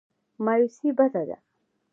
مایوسي 0.45 0.89
بده 0.99 1.21
ده. 1.29 1.37